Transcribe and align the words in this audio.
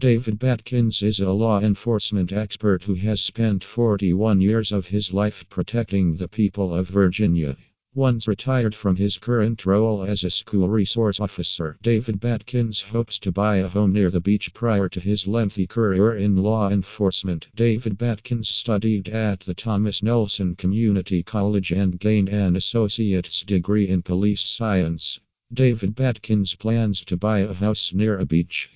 David 0.00 0.38
Batkins 0.38 1.02
is 1.02 1.18
a 1.18 1.32
law 1.32 1.60
enforcement 1.60 2.30
expert 2.30 2.84
who 2.84 2.94
has 2.94 3.20
spent 3.20 3.64
41 3.64 4.40
years 4.40 4.70
of 4.70 4.86
his 4.86 5.12
life 5.12 5.44
protecting 5.48 6.16
the 6.16 6.28
people 6.28 6.72
of 6.72 6.88
Virginia. 6.88 7.56
Once 7.96 8.28
retired 8.28 8.76
from 8.76 8.94
his 8.94 9.18
current 9.18 9.66
role 9.66 10.04
as 10.04 10.22
a 10.22 10.30
school 10.30 10.68
resource 10.68 11.18
officer, 11.18 11.76
David 11.82 12.20
Batkins 12.20 12.80
hopes 12.80 13.18
to 13.18 13.32
buy 13.32 13.56
a 13.56 13.66
home 13.66 13.92
near 13.92 14.08
the 14.08 14.20
beach 14.20 14.54
prior 14.54 14.88
to 14.88 15.00
his 15.00 15.26
lengthy 15.26 15.66
career 15.66 16.14
in 16.14 16.36
law 16.36 16.70
enforcement. 16.70 17.48
David 17.56 17.98
Batkins 17.98 18.46
studied 18.46 19.08
at 19.08 19.40
the 19.40 19.54
Thomas 19.54 20.00
Nelson 20.00 20.54
Community 20.54 21.24
College 21.24 21.72
and 21.72 21.98
gained 21.98 22.28
an 22.28 22.54
associate's 22.54 23.42
degree 23.42 23.88
in 23.88 24.02
police 24.02 24.42
science. 24.42 25.18
David 25.52 25.96
Batkins 25.96 26.56
plans 26.56 27.04
to 27.06 27.16
buy 27.16 27.40
a 27.40 27.52
house 27.52 27.92
near 27.92 28.16
a 28.16 28.24
beach. 28.24 28.70